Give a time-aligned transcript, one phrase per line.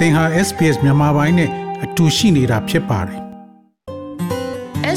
[0.00, 1.50] သင်ဟာ SPS မြန်မာပိုင်းနဲ့
[1.84, 3.20] အတူရှိနေတာဖြစ်ပါတယ်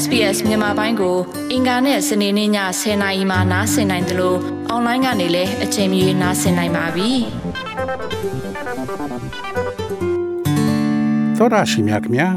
[0.02, 1.16] SBS မြန်မာပိုင်းကို
[1.52, 2.50] အင်ကာနဲ့စနေနေ့ည
[2.80, 4.38] 10:00နာရီမှနားဆင်နိုင်တယ်လို့
[4.68, 7.10] အွန်လိုင်းကနေလည်းအချိန်မီနားဆင်နိုင်ပါပြီ။
[11.36, 12.28] သောတာရှင်များခင်ဗျာ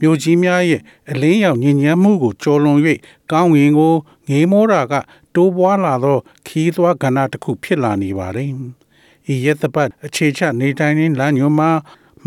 [0.00, 0.80] မြို့ကြီးများရဲ့
[1.10, 2.78] အလင်းရောင်ညဉ့်ညမ်းမှုကိုကြော်လွန်၍
[3.32, 3.94] ကောင်းငင်ကို
[4.28, 4.94] ငေးမောတာက
[5.34, 8.50] တိုးပွားလာသောခီးသွွားကဏ္ဍတစ်ခုဖြစ်လာနေပါတယ်။
[9.32, 11.70] ဤရက်သပတ်အခြေချနေတိုင်းလမ်းညွန်မှာ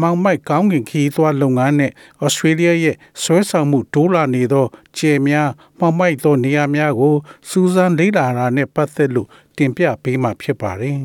[0.02, 1.92] မောင်မိုက်ကောင်းကင်ခီးသွားလုပ်ငန်းနဲ့
[2.24, 4.66] ဩစတြေးလျရဲ့ဆွဲဆောင်မှုတိုးလာနေသော
[4.98, 5.50] ကျယ်များ
[5.80, 7.16] မောင်မိုက်သောနေရာများကို
[7.50, 10.98] စူးစမ်းလေ့လာတာနဲ့ပတ်သက်လို့တင်ပြပေးမှာဖြစ်ပါတယ်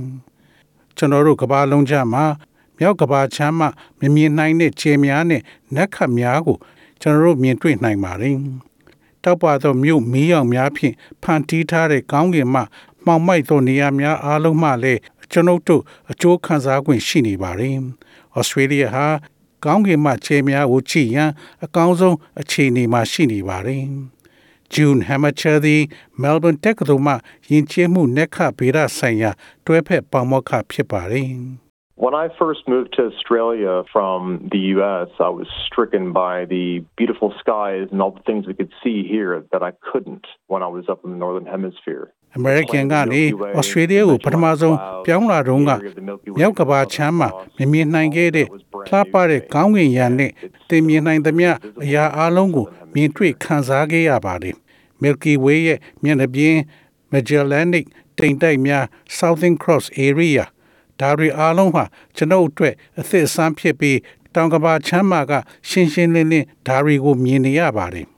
[0.97, 2.25] ။ကျွန်တော်တို့ကဘာလုံးချမှာ
[2.79, 3.67] မြောက်ကဘာချမ်းမှ
[4.01, 5.43] မမြင်နိုင်တဲ့ကျယ်များနဲ့
[5.75, 6.57] နက်ခတ်များကို
[7.01, 8.37] ကျွန်တော်တို့မြင်တွေ့နိုင်ပါတယ်။
[9.25, 12.61] တောက်ပါသောမြို့မီးရောင်များဖြင့်ဖန်တီးထားတဲ့ကောင်းကင်မှ
[13.05, 15.01] မှောင်မိုက်သောနေရာများအားလုံးမှလည်း
[15.33, 17.77] ကျွန်ုပ်တို့အကျိုးခံစား권ရှိနေပါတယ်။
[18.39, 19.07] ဩစတြေးလျဟာ
[19.65, 21.31] ကောင်းကင်မှခြေများကိုကြည့်ရန်
[21.65, 23.85] အကောင်းဆုံးအခြေအနေမှာရှိနေပါတယ်။
[24.73, 25.83] June Hamacher သည်
[26.23, 27.15] Melbourne တက္ကသိုလ်မှ
[27.51, 29.31] ယဉ်ကျေးမှုနက်ခဗေဒဆိုင်ရာ
[29.67, 31.31] တွဲဖက်ပေါမောက္ခဖြစ်ပါတယ်။
[31.97, 37.33] When I first moved to Australia from the US, I was stricken by the beautiful
[37.39, 40.89] skies and all the things we could see here that I couldn't when I was
[40.89, 42.13] up in the Northern Hemisphere.
[42.39, 43.23] American ကနေ
[43.59, 45.71] Australia ကိုပထမဆုံးပြောင်းလာတော့က
[46.39, 48.49] မြောက်ကဘာချမ်းမှာမမြင်နိုင်ခဲ့တဲ့
[48.89, 50.31] လှပတဲ့ကောင်းကင်ယံနဲ့
[50.69, 51.51] တင်မြင်နိုင်သမျှ
[51.85, 54.55] အရာအလုံးကိုမြင်တွေ့ခံစားခဲ့ရပါတယ်။
[55.03, 56.57] Milky Way ရဲ့မျက်နှာပြင်
[57.13, 57.85] Magellanic
[58.19, 58.85] တိမ်တိုက်များ
[59.19, 60.43] Southern Cross Area
[61.01, 61.85] ဒါတွေအားလုံးဟာ
[62.17, 63.99] ကျွန်ုပ်အတွက်အသစ်အဆန်းဖြစ်ပြီး
[64.35, 65.33] တောင်ကဘာချမ်းမာက
[65.69, 68.07] ရှင်းရှင်းလင်းလင်းဒါတွေကိုမြင်နေရပါတယ်။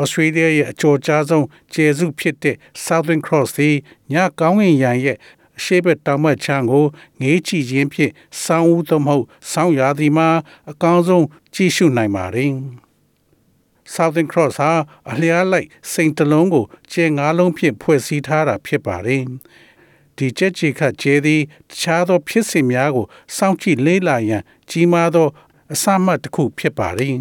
[0.00, 3.76] Australia ရဲ့အကျော်ကြားဆုံးကျယ်စုဖြစ်တဲ့ Southern Cross သည်
[4.12, 5.18] ညကောင်းကင်ယံရဲ့
[5.58, 6.84] အရှိဘက်တောင်ဘက်ခြမ်းကို
[7.20, 10.28] ငေးကြည့်ခြင်းဖြင့်စောင်းဦးသမဟုတ်စောင်းရာသီမှာ
[10.70, 12.52] အကောင်းဆုံးကြည့်ရှုနိုင်ပါတယ်။
[13.94, 14.72] Southern Cross ဟာ
[15.10, 19.22] အလျားလိုက်စိန်တလုံးကိုကျဲငါးလုံးဖြင့်ဖွဲ့စည်းထားတာဖြစ်ပါတယ်။
[20.16, 23.06] ဒီကြက်ချီခတ်ကျဲသည်တခြားသောဖြစ်စဉ်များကို
[23.36, 25.28] စောင့်ကြည့်လေ့လာရန်ကြီးမားသော
[25.72, 27.16] အစမှတ်တစ်ခုဖြစ်ပါသည်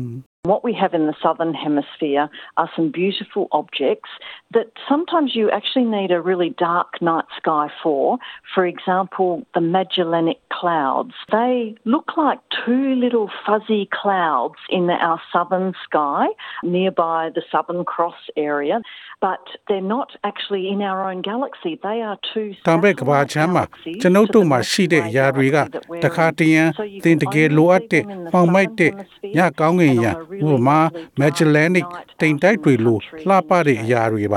[0.47, 4.09] What we have in the southern hemisphere are some beautiful objects
[4.53, 8.19] that sometimes you actually need a really dark night sky for.
[8.55, 11.15] For example, the Magellanic Clouds.
[11.31, 16.27] They look like two little fuzzy clouds in our southern sky
[16.62, 18.81] nearby the Southern Cross area.
[19.22, 23.65] but they're not actually in our own galaxy they are two တံဘက်ကဘာချမ်းမှာ
[24.03, 25.59] ကျွန်ုပ်တို့မှာရှိတဲ့အရာတွေက
[26.05, 26.62] တခါတရံ
[27.05, 28.93] သင်တကယ်လိုအပ်တဲ့ပေါင်မိုက်တဲ့
[29.37, 30.10] ညကောင်းကင်ရံ
[30.47, 30.81] ဥပမာ
[31.21, 31.87] Magellanic
[32.21, 34.35] တိမ်တိုက်တွေလိုလှပတဲ့အရာတွေပါ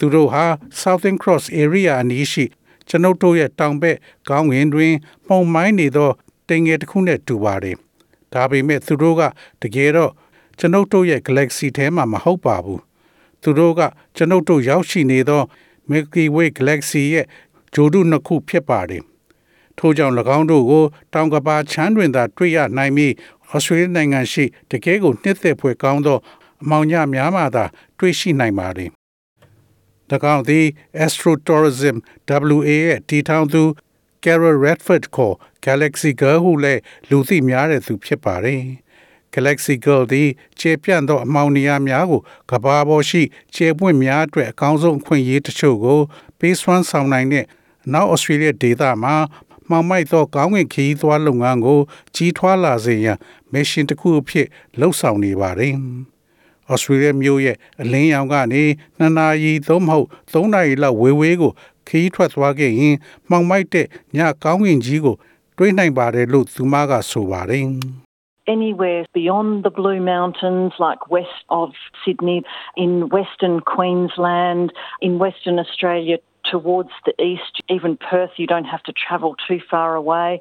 [0.00, 0.44] သူတို့ဟာ
[0.80, 2.44] Southern Cross area အနီးရှိ
[2.88, 3.96] ကျွန်ုပ်တို့ရဲ့တောင်ဘက်
[4.28, 4.94] ကောင်းကင်တွင်
[5.26, 6.10] ပုံမိုင်းနေသော
[6.48, 7.76] တင်ငယ်တစ်ခုနဲ့တူပါတယ်
[8.32, 9.22] ဒါပေမဲ့သူတို့က
[9.62, 10.12] တကယ်တော့
[10.58, 12.80] ကျွန်ုပ်တို့ရဲ့ galaxy ထဲမှာမဟုတ်ပါဘူး
[13.42, 13.80] သူတို့က
[14.16, 15.42] ကျွန်ုပ်တို့ရောက်ရှိနေသော
[15.90, 17.26] Milky Way Galaxy ရဲ့
[17.74, 19.02] ဂျိုဒုနှစ်ခုဖြစ်ပါတယ်။
[19.78, 20.84] ထို့ကြောင့်၎င်းတို့ကို
[21.14, 23.12] တောင်ကပါချမ်းတွင်သာတွေ့ရနိုင်ပြီး
[23.50, 26.18] ဩစတြေးလျနိုင်ငံရှိတကယ်ကိုနှစ်သက်ဖွယ်ကောင်းသော
[26.62, 27.64] အမောင်ညများမှသာ
[27.98, 28.90] တွေ့ရှိနိုင်ပါတယ်။၎
[30.32, 30.66] င်းသည်
[31.04, 31.96] Astro Tourism
[32.56, 33.62] WA ရဲ့တည်ထောင်သူ
[34.24, 35.34] Carol Redford ခေါ်
[35.64, 38.62] Galaxy Girl ဟုလည်းလူသိများတဲ့သူဖြစ်ပါတယ်။
[39.34, 40.28] Galaxy Girl သည်
[40.58, 43.22] ခြေပြန့်သောအမောင်နေရာများကိုကဘာပေါ်ရှိ
[43.54, 46.00] ခြေပွင့်များအတွက်အကောင်းဆုံးအခွင့်အရေးတချို့ကို
[46.38, 47.44] ပေးစွမ်းဆောင်နိုင်တဲ့
[47.92, 49.14] နောက်ဩစတြေးလျဒေသမှာ
[49.70, 51.80] မှောင်မိုက်သောကောင်းကင်ခရီးသွားလုပ်ငန်းကို
[52.14, 53.18] ကြီးထွားလာစေရန်
[53.52, 54.46] မစ်ရှင်တစ်ခုအဖြစ်
[54.78, 55.74] လှုပ်ဆောင်နေပါတယ်။
[56.71, 58.63] ဩစတြေးလျမြို့ရဲ့အလင်းရောင်ကနေ
[58.97, 61.51] နှစ်နာရီသို့မဟုတ်သုံးနာရီလောက်ဝေဝေးကို
[61.87, 62.95] ခရီးထွက်သွားခဲ့ရင်
[63.29, 63.87] မှောင်မိုက်တဲ့
[64.17, 65.15] ညကောင်းကင်ကြီးကို
[65.57, 67.65] တွေးနိုင်ပါတယ်လို့သူမကဆိုပါတယ်။
[68.47, 71.69] anywhere beyond the Blue Mountains, like west of
[72.03, 72.43] Sydney,
[72.77, 74.71] in Western Queensland,
[75.01, 76.17] in Western Australia
[76.49, 80.39] towards the east, even Perth, you don't have to travel too far away.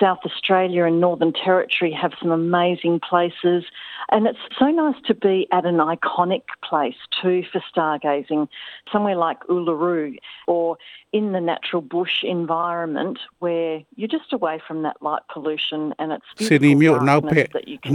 [0.00, 3.64] South Australia and Northern Territory have some amazing places.
[4.10, 8.48] And it's so nice to be at an iconic place too for stargazing,
[8.92, 10.16] somewhere like Uluru
[10.46, 10.76] or
[11.12, 16.26] in the natural bush environment where you're just away from that light pollution and it's
[16.48, 17.46] Sydney မြို့နောက်ဖက်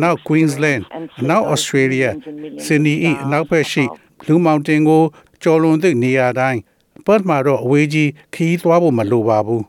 [0.04, 0.84] နောက် Queensland
[1.30, 2.10] နောက် Australia
[2.66, 3.84] Sydney ၏နောက်ဖက်ရှိ
[4.22, 5.04] Blue Mountain ကို
[5.44, 6.62] ကျော်လွန်သည့်နေရာတိုင်း
[7.06, 9.64] ပတ်မှာတော့အဝေးကြီးခီးသွားဖို့မလိုပါဘူး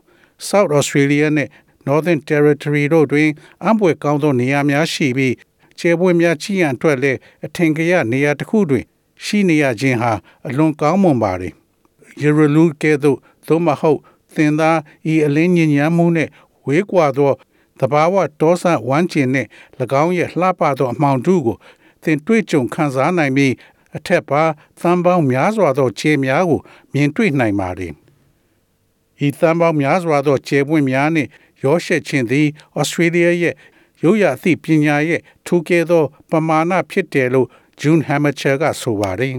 [0.49, 1.49] South Australia နဲ့
[1.86, 3.28] Northern Territory တို့တွင်
[3.64, 5.34] အံ့ဖွယ်ကောင်းသောနေရာများရှိပြီး
[5.78, 8.84] ကျဲပွဲများကြီးရန်အတွက်လည်းအထင်ကရနေရာတစ်ခုတွင်
[9.24, 10.12] ရှိနေရခြင်းဟာ
[10.48, 11.52] အလွန်ကောင်းမွန်ပါတယ်။
[12.22, 14.00] Yerulu ကဲ့သို့သို့မဟုတ်
[14.34, 14.78] သင်သား
[15.12, 16.30] ဤအလင်းညဉ့်ညမ်းမှုနှင့်
[16.66, 17.32] ဝေးကွာသော
[17.80, 19.46] တဘာဝတောဆန့်ဝမ်းကျင်နဲ့၎
[20.02, 21.56] င်းရဲ့လှပသောအမှောင်ထုကို
[22.02, 23.52] သင်တွေ့ကြုံခံစားနိုင်ပြီး
[23.96, 24.42] အထက်ပါ
[24.80, 26.60] သံပေါင်းများစွာသောခြေများကို
[26.92, 27.92] မြင်တွေ့နိုင်ပါသည်
[29.26, 31.28] ဤသံပေါင်းများစွာသောခြေပွင့်များနှင့်
[31.63, 32.47] ရောရှက်ခြင်းသည်
[32.79, 33.55] ဩစတြေးလျရဲ့
[34.03, 37.47] ရိုးရာအသိပညာရဲ့ထူးကဲသောပမာဏဖြစ်တယ်လို့
[37.81, 39.37] June Hamacher ကဆိုပါတယ်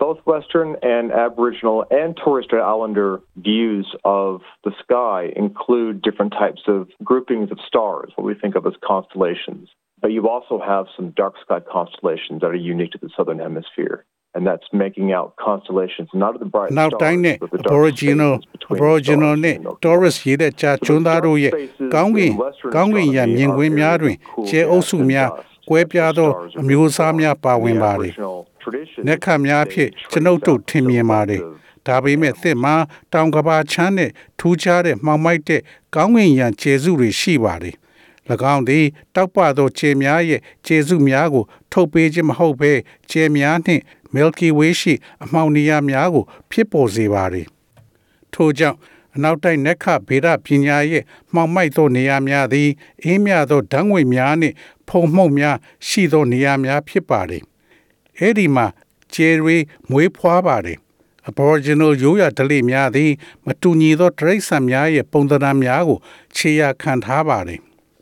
[0.00, 6.62] both Western and Aboriginal and Torres Strait Islander views of the sky include different types
[6.66, 9.68] of groupings of stars, what we think of as constellations.
[10.00, 14.06] But you also have some dark sky constellations that are unique to the Southern Hemisphere.
[14.35, 17.71] And that's making out constellations not of the bright နောက် stars, တိုင်းနဲ့ but the dark
[17.73, 19.83] Aboriginal spaces between the Aboriginal stars နဲ့ and the Milky Way.
[19.85, 21.53] Taurus ရေးတဲ့ကြာကျွန်းသားတို့ရဲ့
[21.93, 22.33] ကောင်းကင်
[22.75, 24.15] ကောင်းကင်ရမြင်ကွင်းများတွင်
[24.47, 25.29] ကျဲအုပ်စုများ
[25.69, 26.29] ကွဲပြားသော
[26.61, 28.13] အမျိုးအစားများပါဝင်ပါသည်။
[29.07, 31.41] နက်ခတ်များဖြင့်ကျွန်ုပ်တို့ထင်မြင်ပါတယ်။
[31.87, 32.75] ဒါပေမဲ့သစ်မှာ
[33.13, 35.61] တောင်ကဘာချမ်းနဲ့ထူးခြားတဲ့မှောင်မိုက်တဲ့
[35.95, 37.75] ကောင်းကင်ရံကျေစုတွေရှိပါတယ်။၎
[38.53, 38.85] င်းသည်
[39.15, 42.71] တောက်ပသောခြေများရဲ့ခြေစုများကို ထုတ်ပေးခြင်းမဟုတ်ဘဲ
[43.09, 43.81] ခြေများနှင့်
[44.15, 47.47] Milky Way ရှိအမှောင်နေရာများကို ဖြစ်ပေါ်စေပါသည်။
[48.33, 48.77] ထို့ကြောင့်
[49.15, 51.03] အနောက်တိုင်းနက်ခဗေဒပညာရဲ့
[51.33, 52.69] မှောင်မိုက်သောနေရာများသည်
[53.03, 54.55] အေးမြသောဓာတ်ငွေများနှင့်
[54.87, 55.57] ဖုံမှုန့်များ
[55.87, 57.43] ရှိသောနေရာများဖြစ်ပါသည်။
[58.19, 58.65] အဲဒီမှာ
[59.13, 59.57] ဂျယ်ရီ
[59.89, 60.77] မွေးဖွားပါတယ်။
[61.29, 63.11] Aboriginal ရိုးရာဓလေ့များသည်
[63.45, 65.99] မတူညီသောတရိษံများရဲ့ပုံသဏ္ဍာန်များကို
[66.35, 67.61] ခြေရာခံထားပါတယ်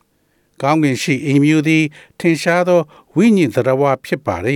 [0.62, 1.84] ။ကောင်းကင်ရှိအီမြူသည်
[2.20, 2.82] ထင်ရှားသော
[3.16, 4.48] ဝိညာဉ်သတ္တဝါဖြစ်ပါတ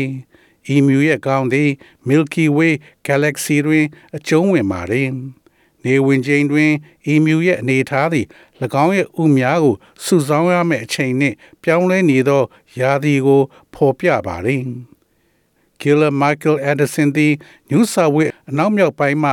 [0.73, 1.69] ယ်။အီမြူရဲ့ကောင်းသည်
[2.07, 2.73] Milky Way
[3.07, 3.85] Galaxy တွင်
[4.15, 5.09] အကျုံးဝင်ပါတယ်။
[5.83, 6.71] နေဝင်ချိန်တွင်
[7.05, 8.25] အီမြူရဲ့အနေအထားသည်၎
[8.83, 12.43] င်းရဲ့ဥများကိုစုဆောင်းရမယ့်အချိန်နှင့် ပြောင်းလဲနေသော
[12.79, 13.41] ယာသည်ကို
[13.73, 14.63] ဖော်ပြပါတယ်။
[15.81, 17.33] Killer Michael Anderson သည်
[17.69, 19.31] New South Wales အနောက်မြောက်ပိုင်းမှ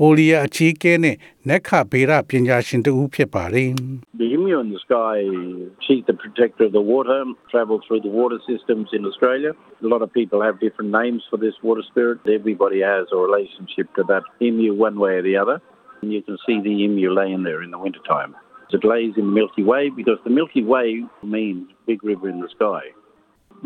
[0.00, 1.16] အိုလီယာအကြီးအကဲနဲ့
[1.48, 3.70] နက်ခဗေဒပညာရှင်တဦးဖြစ်ပါတယ်။
[4.20, 5.16] The emu in the sky,
[5.84, 7.20] she's the protector of the water,
[7.52, 9.52] travel through the water systems in Australia.
[9.86, 12.18] A lot of people have different names for this water spirit.
[12.38, 15.56] Everybody has a relationship to that emu one way or the other.
[16.00, 18.32] And you can see the emu laying there in the wintertime.
[18.76, 20.86] It lays in the Milky Way because the Milky Way
[21.22, 22.82] means big river in the sky.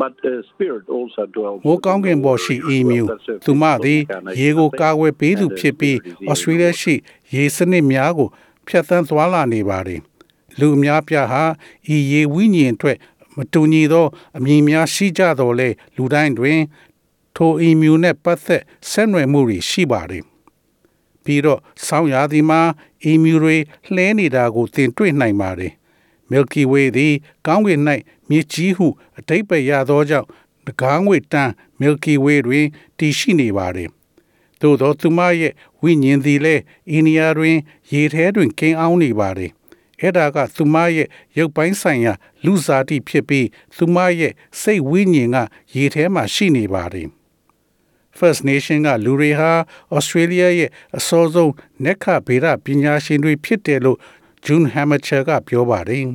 [0.00, 3.02] But the spirit also dwells မိုးကောင်းကင်ပေါ်ရှိအီမြူ
[3.44, 4.00] သူမသည်
[4.40, 5.96] ရေကိုကာကွယ်ပေးသူဖြစ်ပြီး
[6.30, 6.94] ဩစတြေးလျရှိ
[7.34, 8.28] ရေစနစ်များကို
[8.66, 10.00] ဖျက်ဆီးသွားလာနေပါတယ်
[10.58, 11.44] လူအများပြားဟာ
[11.94, 12.98] ဤရေဝိညာဉ်အတွက်
[13.36, 14.06] မတူညီသော
[14.36, 16.60] အမည်များရှိကြတော်လဲလူတိုင်းတွင်
[17.36, 20.24] ထိုအီမြူနှင့်ပတ်သက်ဆက်နွယ်မှုတွေရှိပါတယ်
[21.24, 22.60] ပြီးတော့ဆောင်းရာသီမှာ
[23.04, 23.56] အီမြူတွေ
[23.94, 25.72] လှဲနေတာကိုသင်တွေ့နိုင်ပါတယ်
[26.30, 27.14] Milky Way သည်
[27.46, 27.80] ကောင်းကင်၌
[28.28, 28.86] မြေကြီးဟု
[29.18, 30.26] အတိတ်ပဲရသောကြောင့်
[30.66, 32.66] ငကားငွေတန်း Milky Way တွင်
[32.98, 33.88] တည်ရှိနေပါသည်။
[34.60, 35.52] သို့သောသူမရဲ့
[35.82, 37.56] ဝိညာဉ်သည်လည်းအိန္ဒိယတွင်
[37.92, 39.50] ရေထဲတွင်ကင်းအောင်နေပါသည်။
[40.00, 41.08] အဲ့ဒါကသူမရဲ့
[41.38, 42.12] ရုပ်ပိုင်းဆိုင်ရာ
[42.44, 43.46] လူစားတိဖြစ်ပြီး
[43.76, 45.36] သူမရဲ့စိတ်ဝိညာဉ်က
[45.74, 47.08] ရေထဲမှာရှိနေပါသည်။
[48.18, 49.52] First Nation ကလူတွေဟာ
[49.96, 51.52] Australia ရဲ့အစောဆုံး
[51.84, 53.98] နက်ခဗေဒပညာရှင်တွေဖြစ်တယ်လို့
[54.45, 56.05] June Hamacher ကပြောပါတယ်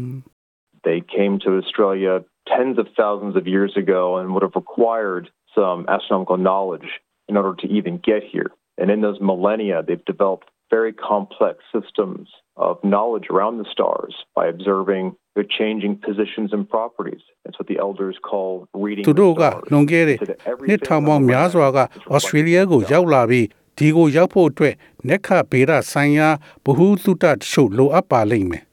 [0.89, 2.13] ။They came to Australia
[2.53, 5.25] tens of thousands of years ago and would have required
[5.59, 6.89] some astronomical knowledge
[7.31, 8.51] in order to even get here.
[8.81, 14.45] And in those millennia, they've developed very complex systems of knowledge around the stars by
[14.55, 17.23] observing their changing positions and properties.
[17.45, 18.51] That's what the elders call
[18.85, 19.65] reading သူ the တို့က stars.
[19.73, 22.91] လွန်ခဲ့တဲ့ So that everything နှစ်ထောင်ပေါင်း on the များ planet စွာက is reflected ဩစတြေးလျကို in the
[22.93, 23.47] ရောက်လာပြီး
[23.78, 24.76] ဒီကိုရောက်ဖို့အတွက်
[25.08, 26.30] နက်ခဗေဒဆိုင်ရာ
[26.64, 28.64] ဗဟုသုတတချို့လိုအပ်ပါလိမ့်မယ်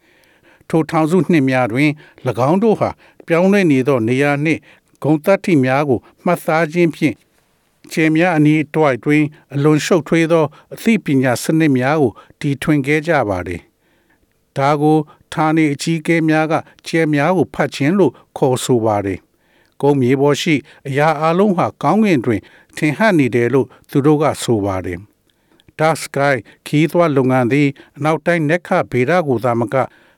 [0.68, 1.90] ထိုထောင်စုနှစ်များတွင်၎
[2.50, 2.90] င်းတို့ဟာ
[3.26, 4.61] ပြောင်းလဲနေသောနေရာနှင့်
[5.02, 7.14] ဂုံတတ္တိများကိုမှတ်သားခြင်းဖြင့်
[7.92, 10.44] ခြေများအနီးတွိုက်တွင်အလွန်ရှုပ်ထွေးသော
[10.75, 13.61] အသိပညာစနစ်များကိုတီထွင်ခဲ့ကြပါသည်
[14.56, 14.96] ဒါကို
[15.32, 16.54] ဌာနေအကြီးအကဲများက
[16.87, 19.18] ခြေများကိုဖတ်ခြင်းလို့ခေါ်ဆိုပါတယ်
[19.84, 20.54] ကုန်းမြေပေါ်ရှိ
[20.88, 22.40] အရာအလုံးဟာကောင်းကင်တွင်
[22.76, 24.98] ထင်ဟပ်နေတယ်လို့သူတို့ကဆိုပါတယ်။
[25.78, 26.34] Dark Sky
[26.66, 29.76] ခီးသွွားလုပ်ငန်းသည်အနောက်တိုင်းနက်ခဗေဒကိုသာမက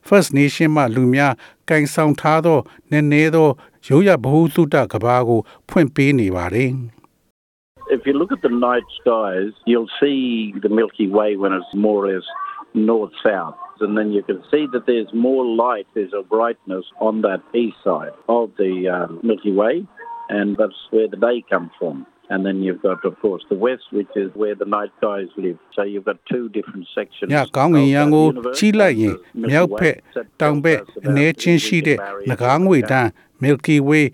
[0.08, 1.32] First Nation မှလူများ
[1.68, 2.58] ကင်ဆောင်ထားသော
[2.90, 3.48] နည်းနည်းသော
[3.88, 6.70] ရိုးရဗဟုသုတကဘာကို ဖွင့်ပေးနေပါတယ်။
[7.96, 10.18] If you look at the night skies, you'll see
[10.64, 12.26] the Milky Way when it's more or less
[12.75, 13.55] north south.
[13.79, 17.77] And then you can see that there's more light, there's a brightness on that east
[17.83, 19.87] side of the uh, Milky Way,
[20.29, 22.05] and that's where the day comes from.
[22.29, 25.57] And then you've got, of course, the west, which is where the night skies live.
[25.75, 27.29] So you've got two different sections.
[27.33, 28.57] ညကောင်းကင်ရံ of ကို the universe.
[28.57, 32.29] ကြီးလိုက်ရင် There's Milky မြောက် Way ဖက် that တောင်ဘက် tells us အနည်း about ချင်းရှိတဲ့ the barrier
[32.29, 33.09] ငကားငွေတန်း
[33.43, 34.05] Milky Way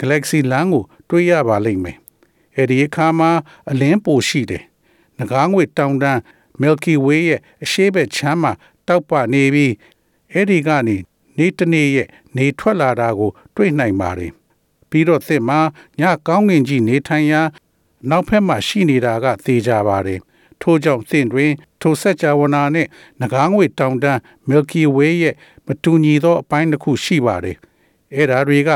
[0.00, 1.96] Galaxy လမ်းကိုတွေ့ရပါလိမ့်မယ်။
[2.56, 3.30] အဲဒီအခါမှာ
[3.70, 4.62] အလင်းပိုရှိတယ်။
[5.18, 6.20] ငကားငွေတောင်တန်း
[6.61, 8.51] Milky Way ရဲ့အရှေ့ဘက်ခြမ်းမှာ
[8.87, 9.73] တောက်ပနေပြီး
[10.33, 10.97] အဲဒီကနေ
[11.37, 14.31] နေတနေ့ရဲ့နေထွက်လာတာကို တွေ့နိုင်ပါတယ်
[14.89, 15.59] ပြီးတော့သစ်မှာ
[15.99, 17.41] ညကောင်းငင်ကြီးနေထိုင်ရာ
[18.09, 20.19] နောက်ဖက်မှာရှိနေတာကသေချာပါတယ်
[20.61, 21.51] ထို့ကြောင့်သင်တွင်
[21.81, 22.89] ထိုဆက်ကြဝဠာနှင့်
[23.19, 25.35] ငကားငွေတောင်တန်း Milky Way ရဲ့
[25.65, 27.57] မတူညီသောအပိုင်းတစ်ခုရှိပါတယ်
[28.15, 28.69] အဲ့ဒါတွေက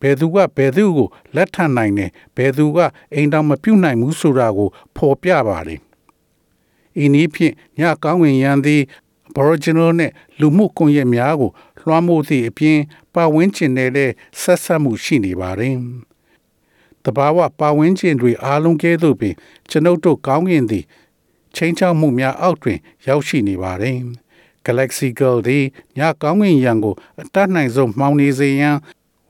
[0.00, 2.78] ဘယ်သူကဘယ်သူကိုလက်ထပ်နိုင်တယ်ဘယ်သူက
[3.14, 5.80] အိမ်တော်မပြုတ်နိုင်ဘူးဆိုတာကိုဖော်ပြပါတယ်
[7.04, 8.82] ဤနည်းဖြင့်ညကောင်းဝင်ရန်သည်
[9.28, 11.50] Aboriginal နဲ့လူမှုကွန်ရက်များကို
[11.82, 12.78] လွှမ်းမိုးသည့်အပြင်
[13.14, 15.76] ပတ်ဝန်းကျင်နဲ့လည်းဆက်ဆက်မှုရှိနေပါတယ်။
[17.04, 19.34] တဘာဝပတ်ဝန်းကျင်တွေအားလုံးကဲ့သို့ပင်
[19.70, 20.84] ကျွန်ုပ်တို့ကောင်းကင်သည်
[21.54, 23.98] ချင်းချောက်မှုများအောက်တွင် ရောက်ရှိနေပါတယ်။
[24.66, 25.64] Galaxy Girl သည်
[25.98, 28.76] ညကောင်းကင်ယံကိုအတတ်နိုင်ဆုံးမှောင်နေစေရန်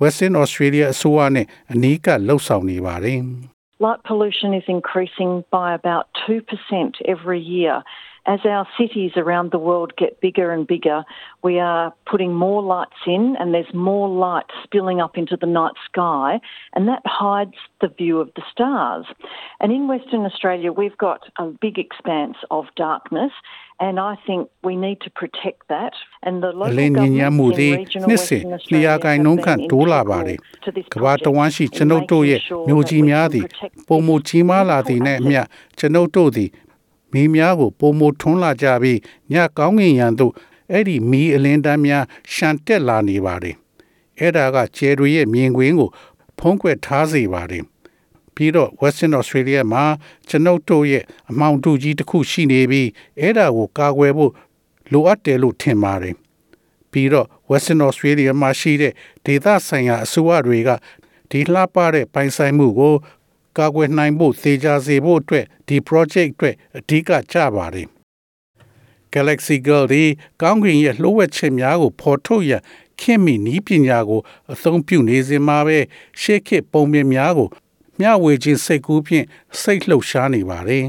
[0.00, 3.20] Western Australia အစိုးရနဲ့အနီးကပ်လှုပ်ဆောင်နေပါတယ်။
[3.80, 6.42] Light pollution is increasing by about 2%
[7.04, 7.85] every year
[8.27, 11.03] As our cities around the world get bigger and bigger,
[11.43, 15.73] we are putting more lights in and there's more light spilling up into the night
[15.89, 16.39] sky,
[16.73, 19.05] and that hides the view of the stars.
[19.59, 23.33] And in Western Australia, we've got a big expanse of darkness,
[23.81, 25.93] and I think we need to protect that.
[26.25, 29.03] And the အ local လင်းညဉ့်ညမ်းမှု governments သည် in regional နှစ်စဉ် Western နှစ် Australia ရာ have
[29.03, 32.83] ခိုင်နှုန်းခန့် been တိုးလာ integral ပါတယ် to this ကမ္ဘာတ project ဝန်းရှိ in ကျွန်ုပ်တို့ရဲ့ making sure မျိုး
[32.83, 35.41] that ကြီး we များ can သည် protect ပုံမ this ကြီးမားလာသည်နှင့်အမျှ
[35.79, 36.50] ကျွန်ုပ်တို့သည်
[37.12, 38.98] မီးများကိုပုံမထွန်းလာကြပြီး
[39.32, 40.32] ညကောင်းကင်ယံသို့
[40.72, 43.56] အဲ့ဒီမီးအလင်းတန်းများရှန်တက်လာနေပါတယ်
[44.18, 45.90] အဲ့ဒါကကျယ်တွေရဲ့မြင်ကွင်းကို
[46.38, 47.64] ဖုံးကွယ်ထားစေပါတယ်
[48.34, 49.84] ပြီးတော့ Western Australia မှာ
[50.28, 52.88] ကျွန်ုပ်တို့ရဲ့အမောင်တူကြီးတစ်ခုရှိနေပြီး
[53.20, 54.32] အဲ့ဒါကိုကာကွယ်ဖို့
[54.92, 56.14] လိုအပ်တယ်လို့ထင်ပါတယ်
[56.92, 58.92] ပြီးတော့ Western Australia မှာရှိတဲ့
[59.26, 60.70] ဒေသဆိုင်ရာအစိုးရတွေက
[61.30, 62.94] ဒီလှပတဲ့ပိုင်ဆိုင်မှုကို
[63.58, 67.88] ကာကွယ်နိုင်ဖို့သေချာစေဖို့အတွက်ဒီ project အတွက်အဓိကကျပါတယ်
[69.14, 70.02] Galaxy Girl ဒီ
[70.40, 72.62] ကောင်းကင်ရဲ့လှိုးဝက်ချက်များကိုဖော်ထုတ်ရန်
[73.00, 74.20] ခင်မီနီးပညာကို
[74.52, 75.78] အသုံးပြုနေစဉ်မှာပဲ
[76.20, 77.48] ရှေ့ခေတ်ပုံပြင်များကို
[77.98, 79.26] မျှဝေခြင်းစိတ်ကူးဖြင့်
[79.60, 80.86] စိတ်လှုပ်ရှားနေပါတယ်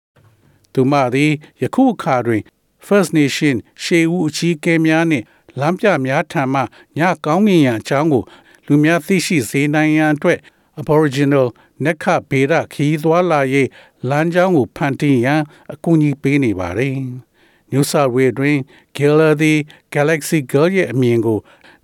[0.72, 2.42] ။သူမသည်ယခုအခါတွင်
[2.86, 5.24] First Nation ရှေးဦးအကြီးအကဲများနှင့်
[5.60, 6.62] လမ်းပြများထံမှ
[6.98, 8.22] ညကောင်းကင်ရန်အကြောင်းကို
[8.66, 10.38] လူများသိရှိစေနိုင်ရန်အတွက်
[10.80, 11.46] Aboriginal
[11.84, 13.68] နက္ခဗေဒခီးသွားလာရေး
[14.08, 16.96] လမ်းကြောင်းကိုဖန်တီးရန်အကူအညီပေးနေပါတယ်။
[17.72, 18.58] New South Wales တွင်
[18.96, 19.58] Giller သည်
[19.94, 21.38] Galaxy Girl ရဲ့အမြင်ကို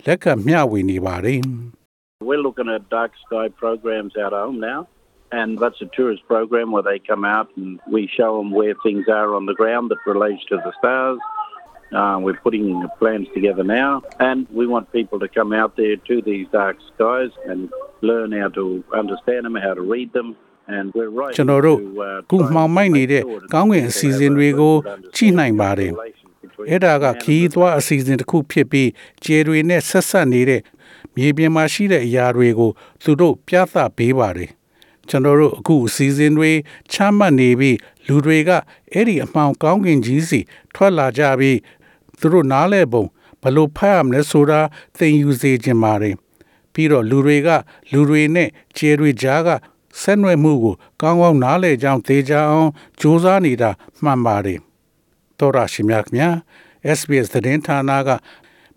[0.05, 1.41] လက်ခံမျှဝေနေပါတယ်။
[2.27, 4.81] We're looking at dark sky programs out home now.
[5.31, 9.05] And that's a tourist program where they come out and we show them where things
[9.09, 11.19] are on the ground that relates to the stars.
[11.91, 16.21] Uh, we're putting plans together now, and we want people to come out there to
[16.21, 17.69] these dark skies and
[18.01, 20.35] learn how to understand them, how to read them.
[20.67, 24.91] And we're right ကျွန်တော်တို့ to, uh, ခု try and မှောင်မိုက်နေတဲ့ make sure ကောင်းကင်အစီအစဉ်တွေကို that they
[24.97, 28.89] have a ကြည့်နိုင်ပါတယ် relation between အဲ့ဒါက man and ခီးသွားအစီအစဉ်တစ်ခုဖြစ်ပြီး
[29.23, 30.61] ကျယ်တွေနဲ့ဆက်ဆက်နေတဲ့
[31.15, 32.71] မြေပြင်မှာရှိတဲ့အရာတွေကို
[33.03, 34.49] သူတို့ပြသပေးပါတယ်
[35.09, 36.51] ကျွန်တော်တို့အခုအစီအစဉ်တွေ
[36.91, 37.77] ချမှတ်နေပြီး
[38.07, 38.49] လူတွေက
[38.93, 40.39] အဲ့ဒီအမှောင်ကောင်းကင်ကြီးစီ
[40.75, 41.57] ထွက်လာကြပြီး
[42.19, 43.03] သူတို့နားလဲပုံ
[43.41, 44.59] ဘယ်လို့ဖတ်ရမလဲဆိုတာ
[44.97, 46.15] သင်ယူစေခြင်းပါတယ်
[46.73, 47.49] ပြီးတော့လူတွေက
[47.91, 49.49] လူတွေနဲ့ကျယ်တွေကြားက
[50.01, 52.69] ဆက်နွယ်မှုကိုကောင်းကောင်းနားလည်ကြောင်းသိကြအောင်
[52.99, 53.69] စူးစမ်းနေတာ
[54.03, 54.59] မှန်ပါတယ်
[55.39, 56.23] တော်ရရှိမြတ်မြ
[56.97, 58.09] SBS သတင်းဌာနက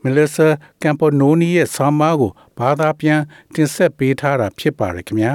[0.02, 0.49] Melissa
[0.82, 3.20] Campononi ရဲ့ဆောင်းပါးကိုဘာသာပြန်
[3.54, 5.35] တင်ဆက်ပေးထားတာဖြစ်ပါတယ်ခင်ဗျာ